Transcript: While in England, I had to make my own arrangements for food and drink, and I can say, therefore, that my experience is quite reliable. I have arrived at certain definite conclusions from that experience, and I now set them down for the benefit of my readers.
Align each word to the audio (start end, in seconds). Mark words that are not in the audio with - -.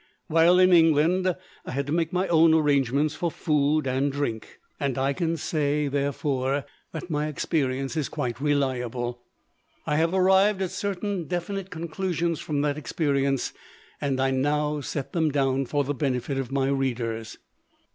While 0.25 0.57
in 0.57 0.73
England, 0.73 1.35
I 1.63 1.69
had 1.73 1.85
to 1.85 1.91
make 1.91 2.11
my 2.11 2.27
own 2.27 2.55
arrangements 2.55 3.13
for 3.13 3.29
food 3.29 3.85
and 3.85 4.11
drink, 4.11 4.57
and 4.79 4.97
I 4.97 5.13
can 5.13 5.37
say, 5.37 5.87
therefore, 5.87 6.65
that 6.91 7.11
my 7.11 7.27
experience 7.27 7.95
is 7.95 8.09
quite 8.09 8.41
reliable. 8.41 9.21
I 9.85 9.97
have 9.97 10.11
arrived 10.15 10.63
at 10.63 10.71
certain 10.71 11.25
definite 11.25 11.69
conclusions 11.69 12.39
from 12.39 12.61
that 12.61 12.79
experience, 12.79 13.53
and 14.01 14.19
I 14.19 14.31
now 14.31 14.81
set 14.81 15.13
them 15.13 15.29
down 15.29 15.67
for 15.67 15.83
the 15.83 15.93
benefit 15.93 16.39
of 16.39 16.51
my 16.51 16.67
readers. 16.69 17.37